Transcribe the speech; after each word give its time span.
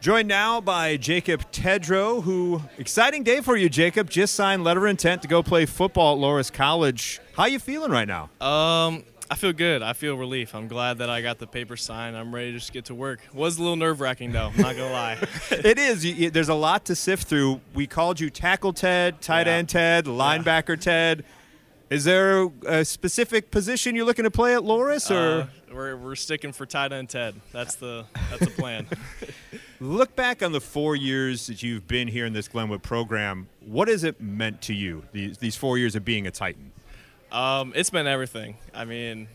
Joined 0.00 0.28
now 0.28 0.62
by 0.62 0.96
Jacob 0.96 1.52
Tedrow, 1.52 2.22
who 2.22 2.62
exciting 2.78 3.22
day 3.22 3.42
for 3.42 3.54
you, 3.54 3.68
Jacob. 3.68 4.08
Just 4.08 4.34
signed 4.34 4.64
letter 4.64 4.86
of 4.86 4.90
intent 4.90 5.20
to 5.22 5.28
go 5.28 5.42
play 5.42 5.66
football 5.66 6.14
at 6.16 6.20
Loras 6.22 6.50
College. 6.50 7.20
How 7.34 7.44
you 7.44 7.58
feeling 7.58 7.90
right 7.90 8.08
now? 8.08 8.30
Um, 8.40 9.04
I 9.30 9.34
feel 9.36 9.52
good. 9.52 9.82
I 9.82 9.92
feel 9.92 10.16
relief. 10.16 10.54
I'm 10.54 10.68
glad 10.68 10.98
that 10.98 11.10
I 11.10 11.20
got 11.20 11.38
the 11.38 11.46
paper 11.46 11.76
signed. 11.76 12.16
I'm 12.16 12.34
ready 12.34 12.50
to 12.52 12.58
just 12.58 12.72
get 12.72 12.86
to 12.86 12.94
work. 12.94 13.20
Was 13.34 13.58
a 13.58 13.60
little 13.62 13.76
nerve 13.76 14.00
wracking 14.00 14.32
though. 14.32 14.46
I'm 14.54 14.56
not 14.62 14.74
gonna 14.74 14.90
lie. 14.90 15.18
it 15.50 15.78
is. 15.78 16.02
You, 16.02 16.30
there's 16.30 16.48
a 16.48 16.54
lot 16.54 16.86
to 16.86 16.96
sift 16.96 17.28
through. 17.28 17.60
We 17.74 17.86
called 17.86 18.20
you 18.20 18.30
tackle 18.30 18.72
Ted, 18.72 19.20
tight 19.20 19.46
Yeah. 19.48 19.52
end 19.56 19.68
Ted, 19.68 20.06
linebacker 20.06 20.80
Ted. 20.80 21.24
Is 21.90 22.04
there 22.04 22.48
a 22.66 22.84
specific 22.86 23.50
position 23.50 23.94
you're 23.96 24.04
looking 24.06 24.22
to 24.22 24.30
play 24.30 24.54
at 24.54 24.60
Loras, 24.62 25.10
or 25.10 25.42
Uh, 25.42 25.46
we're, 25.74 25.96
we're 25.96 26.14
sticking 26.14 26.52
for 26.52 26.64
tight 26.64 26.92
end 26.92 27.10
Ted. 27.10 27.34
That's 27.52 27.74
the 27.74 28.06
that's 28.30 28.44
the 28.46 28.50
plan. 28.52 28.86
look 29.80 30.14
back 30.14 30.42
on 30.42 30.52
the 30.52 30.60
four 30.60 30.94
years 30.94 31.46
that 31.46 31.62
you've 31.62 31.88
been 31.88 32.08
here 32.08 32.26
in 32.26 32.32
this 32.32 32.48
Glenwood 32.48 32.82
program? 32.82 33.48
What 33.64 33.88
has 33.88 34.04
it 34.04 34.20
meant 34.20 34.60
to 34.62 34.74
you? 34.74 35.04
These, 35.12 35.38
these 35.38 35.56
four 35.56 35.78
years 35.78 35.96
of 35.96 36.04
being 36.04 36.26
a 36.26 36.30
Titan. 36.30 36.72
Um, 37.32 37.72
it's 37.74 37.90
been 37.90 38.06
everything. 38.06 38.56
I 38.74 38.84
mean, 38.84 39.28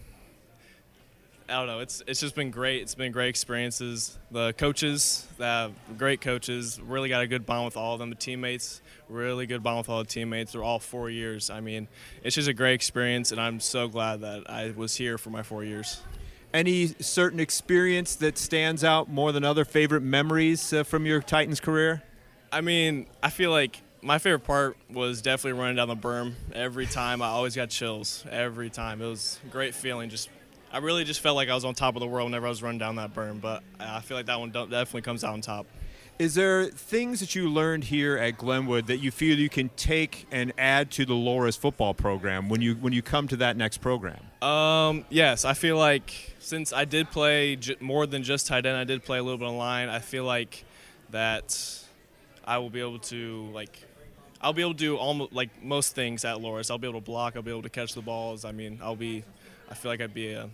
I 1.48 1.54
don't 1.54 1.68
know. 1.68 1.80
It's 1.80 2.02
it's 2.08 2.20
just 2.20 2.36
been 2.36 2.50
great. 2.50 2.82
It's 2.82 2.96
been 2.96 3.12
great 3.12 3.30
experiences. 3.30 4.18
The 4.32 4.54
coaches, 4.54 5.28
that 5.38 5.72
great 5.98 6.20
coaches, 6.20 6.80
really 6.82 7.08
got 7.08 7.22
a 7.22 7.28
good 7.28 7.46
bond 7.46 7.66
with 7.66 7.78
all 7.78 7.94
of 7.94 8.00
them. 8.00 8.10
The 8.10 8.16
teammates, 8.16 8.82
really 9.10 9.46
good 9.46 9.62
bond 9.62 9.78
with 9.78 9.90
all 9.90 10.00
the 10.00 10.10
teammates. 10.10 10.54
They're 10.54 10.64
all 10.64 10.80
four 10.80 11.10
years. 11.10 11.50
I 11.50 11.62
mean, 11.62 11.88
it's 12.24 12.36
just 12.36 12.48
a 12.50 12.54
great 12.54 12.74
experience, 12.74 13.32
and 13.32 13.40
I'm 13.40 13.60
so 13.60 13.88
glad 13.88 14.22
that 14.22 14.50
I 14.50 14.74
was 14.76 14.96
here 14.96 15.18
for 15.18 15.30
my 15.30 15.44
four 15.44 15.64
years. 15.64 16.02
Any 16.56 16.88
certain 17.02 17.42
experience 17.42 18.16
that 18.16 18.38
stands 18.38 18.86
out 18.86 19.10
more 19.10 19.34
than 19.34 19.44
other 19.44 19.66
favorite 19.66 20.04
memories 20.04 20.72
uh, 20.72 20.86
from 20.86 21.06
your 21.06 21.22
Titans 21.22 21.60
career? 21.60 22.02
I 22.50 22.62
mean, 22.62 23.08
I 23.22 23.30
feel 23.30 23.52
like 23.52 23.82
my 24.02 24.20
favorite 24.20 24.46
part 24.46 24.78
was 24.90 25.22
definitely 25.22 25.60
running 25.60 25.76
down 25.76 25.90
the 25.90 25.98
berm. 25.98 26.32
Every 26.54 26.86
time, 26.86 27.22
I 27.22 27.28
always 27.28 27.58
got 27.58 27.72
chills. 27.72 28.24
Every 28.32 28.70
time, 28.70 29.02
it 29.02 29.06
was 29.06 29.38
a 29.46 29.50
great 29.50 29.76
feeling. 29.76 30.10
Just, 30.10 30.30
I 30.72 30.78
really 30.78 31.04
just 31.04 31.20
felt 31.20 31.36
like 31.36 31.50
I 31.50 31.56
was 31.56 31.66
on 31.66 31.74
top 31.74 31.98
of 31.98 32.00
the 32.00 32.08
world 32.08 32.28
whenever 32.28 32.46
I 32.46 32.50
was 32.52 32.64
running 32.64 32.80
down 32.80 32.96
that 32.96 33.14
berm. 33.14 33.42
But 33.42 33.62
I 33.78 34.00
feel 34.00 34.16
like 34.16 34.28
that 34.28 34.40
one 34.40 34.52
definitely 34.52 35.02
comes 35.02 35.26
out 35.26 35.34
on 35.34 35.42
top. 35.42 35.66
Is 36.18 36.36
there 36.36 36.66
things 36.66 37.20
that 37.20 37.36
you 37.36 37.50
learned 37.50 37.86
here 37.86 38.18
at 38.18 38.38
Glenwood 38.38 38.88
that 38.88 38.98
you 38.98 39.12
feel 39.12 39.38
you 39.38 39.50
can 39.50 39.70
take 39.76 40.26
and 40.32 40.54
add 40.58 40.90
to 40.92 41.06
the 41.06 41.14
Loras 41.14 41.58
football 41.58 41.94
program 41.94 42.48
when 42.48 42.62
you 42.62 42.76
when 42.76 42.94
you 42.94 43.02
come 43.02 43.28
to 43.28 43.36
that 43.38 43.58
next 43.58 43.80
program? 43.80 44.22
Um, 44.42 45.04
yes, 45.10 45.44
I 45.44 45.54
feel 45.54 45.78
like 45.78 46.36
since 46.40 46.72
I 46.72 46.86
did 46.86 47.12
play 47.12 47.58
j- 47.58 47.76
more 47.82 48.08
than 48.08 48.24
just 48.24 48.48
tight 48.48 48.66
end, 48.66 48.78
I 48.78 48.86
did 48.86 49.04
play 49.04 49.18
a 49.18 49.24
little 49.24 49.38
bit 49.38 49.48
on 49.48 49.58
line. 49.58 49.90
I 49.90 50.00
feel 50.00 50.24
like 50.24 50.64
that 51.10 51.84
I 52.46 52.60
will 52.60 52.70
be 52.70 52.80
able 52.80 53.00
to 53.00 53.50
like. 53.54 53.78
I'll 54.40 54.54
be 54.54 54.62
able 54.62 54.74
to 54.74 54.78
do 54.78 54.96
almost 54.96 55.34
like 55.34 55.50
most 55.64 55.96
things 55.96 56.24
at 56.24 56.38
Loras. 56.38 56.72
I'll 56.72 56.78
be 56.78 56.88
able 56.88 57.02
to 57.02 57.06
block. 57.06 57.36
I'll 57.36 57.42
be 57.42 57.52
able 57.52 57.64
to 57.64 57.70
catch 57.70 57.94
the 57.94 58.02
balls. 58.02 58.46
I 58.46 58.54
mean, 58.54 58.80
I'll 58.82 58.96
be. 58.96 59.26
I 59.70 59.74
feel 59.74 59.92
like 59.92 60.00
I'd 60.00 60.14
be 60.14 60.32
a, 60.32 60.50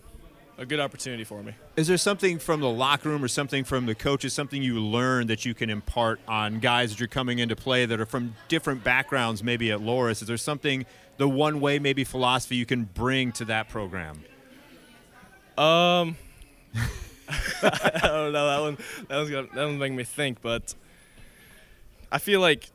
a 0.57 0.65
good 0.65 0.79
opportunity 0.79 1.23
for 1.23 1.41
me. 1.41 1.53
Is 1.75 1.87
there 1.87 1.97
something 1.97 2.39
from 2.39 2.59
the 2.59 2.69
locker 2.69 3.09
room 3.09 3.23
or 3.23 3.27
something 3.27 3.63
from 3.63 3.85
the 3.85 3.95
coaches, 3.95 4.33
something 4.33 4.61
you 4.61 4.79
learned 4.79 5.29
that 5.29 5.45
you 5.45 5.53
can 5.53 5.69
impart 5.69 6.19
on 6.27 6.59
guys 6.59 6.91
that 6.91 6.99
you're 6.99 7.07
coming 7.07 7.39
into 7.39 7.55
play 7.55 7.85
that 7.85 7.99
are 7.99 8.05
from 8.05 8.35
different 8.47 8.83
backgrounds, 8.83 9.43
maybe 9.43 9.71
at 9.71 9.79
Loras? 9.79 10.21
Is 10.21 10.27
there 10.27 10.37
something, 10.37 10.85
the 11.17 11.27
one 11.27 11.61
way, 11.61 11.79
maybe 11.79 12.03
philosophy 12.03 12.55
you 12.55 12.65
can 12.65 12.83
bring 12.83 13.31
to 13.33 13.45
that 13.45 13.69
program? 13.69 14.23
Um, 15.57 16.15
I 17.63 17.99
don't 18.03 18.33
know 18.33 18.47
that 18.47 18.61
one. 18.61 18.77
That 19.07 19.17
one's 19.17 19.29
gonna, 19.29 19.47
that 19.53 19.65
one's 19.65 19.79
making 19.79 19.95
me 19.95 20.03
think, 20.03 20.41
but 20.41 20.75
I 22.11 22.17
feel 22.17 22.41
like 22.41 22.69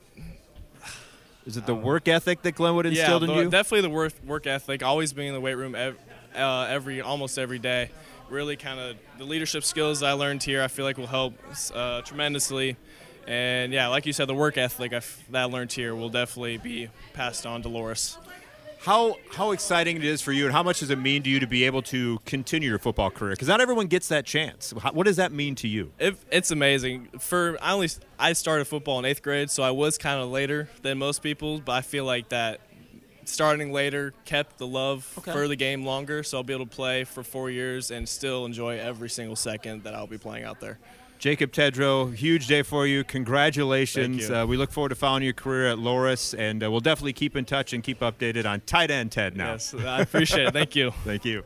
Is 1.47 1.57
it 1.57 1.65
the 1.67 1.75
work 1.75 2.09
ethic 2.09 2.43
that 2.43 2.57
Glenwood 2.57 2.87
instilled 2.87 3.23
yeah, 3.23 3.29
in 3.29 3.37
the- 3.37 3.43
you? 3.45 3.51
definitely 3.51 3.83
the 3.83 3.91
work 3.91 4.13
work 4.27 4.47
ethic. 4.47 4.83
Always 4.83 5.13
being 5.13 5.29
in 5.29 5.35
the 5.35 5.41
weight 5.41 5.55
room 5.55 5.75
ev- 5.75 5.97
uh, 6.37 6.67
every 6.69 7.01
almost 7.01 7.39
every 7.39 7.59
day. 7.61 7.91
Really, 8.29 8.57
kind 8.57 8.81
of 8.81 8.97
the 9.19 9.25
leadership 9.25 9.63
skills 9.63 10.03
I 10.03 10.13
learned 10.13 10.43
here. 10.43 10.61
I 10.61 10.67
feel 10.69 10.85
like 10.85 10.99
will 10.99 11.07
help 11.07 11.35
uh, 11.73 12.03
tremendously. 12.03 12.77
And 13.29 13.73
yeah, 13.73 13.87
like 13.89 14.07
you 14.07 14.13
said, 14.13 14.27
the 14.29 14.35
work 14.35 14.59
ethic 14.59 14.93
I 14.93 14.97
f- 14.97 15.25
that 15.31 15.43
I 15.43 15.45
learned 15.45 15.73
here 15.73 15.95
will 15.95 16.09
definitely 16.09 16.59
be 16.59 16.89
passed 17.13 17.47
on 17.47 17.63
to 17.63 17.69
Loras. 17.69 18.17
How 18.79 19.17
how 19.33 19.51
exciting 19.51 19.97
it 19.97 20.05
is 20.05 20.23
for 20.23 20.31
you, 20.33 20.45
and 20.45 20.53
how 20.53 20.63
much 20.63 20.81
does 20.81 20.91
it 20.91 20.99
mean 20.99 21.23
to 21.25 21.31
you 21.31 21.41
to 21.41 21.47
be 21.47 21.65
able 21.65 21.83
to 21.83 22.21
continue 22.25 22.69
your 22.69 22.79
football 22.79 23.11
career? 23.11 23.33
Because 23.33 23.49
not 23.49 23.61
everyone 23.61 23.87
gets 23.89 24.09
that 24.09 24.25
chance. 24.25 24.73
How, 24.81 24.93
what 24.93 25.07
does 25.07 25.17
that 25.17 25.33
mean 25.33 25.57
to 25.57 25.69
you? 25.69 25.93
It, 25.99 26.17
it's 26.31 26.51
amazing. 26.53 27.09
For 27.19 27.59
I 27.61 27.73
only 27.73 27.89
I 28.19 28.33
started 28.35 28.67
football 28.67 28.99
in 29.01 29.05
eighth 29.05 29.23
grade, 29.23 29.51
so 29.51 29.63
I 29.65 29.73
was 29.73 29.99
kind 29.99 30.21
of 30.21 30.29
later 30.31 30.69
than 30.83 30.99
most 30.99 31.21
people. 31.23 31.59
But 31.61 31.73
I 31.73 31.81
feel 31.81 32.05
like 32.05 32.29
that 32.29 32.61
starting 33.25 33.73
later 33.73 34.15
kept 34.25 34.59
the 34.59 34.67
love 34.69 35.13
Okay. 35.19 35.33
for 35.33 35.49
the 35.49 35.57
game 35.57 35.85
longer. 35.85 36.23
So 36.23 36.37
I'll 36.37 36.45
be 36.45 36.53
able 36.53 36.67
to 36.67 36.75
play 36.77 37.03
for 37.03 37.25
four 37.25 37.51
years 37.51 37.91
and 37.91 38.09
still 38.09 38.47
enjoy 38.47 38.79
every 38.79 39.09
single 39.11 39.35
second 39.35 39.83
that 39.83 39.95
I'll 39.95 40.07
be 40.07 40.19
playing 40.19 40.45
out 40.45 40.61
there. 40.61 40.79
Jacob 41.19 41.53
Tedrow, 41.53 42.15
huge 42.15 42.47
day 42.47 42.63
for 42.63 42.87
you. 42.87 43.05
Congratulations. 43.05 44.29
You. 44.29 44.37
Uh, 44.37 44.47
we 44.47 44.57
look 44.57 44.71
forward 44.71 44.91
to 44.91 44.95
following 44.95 45.23
your 45.23 45.33
career 45.33 45.69
at 45.69 45.79
Loras, 45.79 46.39
and 46.39 46.63
uh, 46.63 46.71
we'll 46.71 46.81
definitely 46.81 47.13
keep 47.13 47.37
in 47.37 47.45
touch 47.45 47.73
and 47.73 47.83
keep 47.83 48.01
updated 48.01 48.47
on 48.47 48.61
tight 48.61 48.91
end 48.91 49.13
Ted 49.13 49.37
now. 49.37 49.53
Yes, 49.53 49.75
I 49.75 50.01
appreciate 50.01 50.49
it. 50.49 50.53
Thank 50.53 50.77
you. 50.77 50.91
Thank 51.05 51.25
you. 51.25 51.45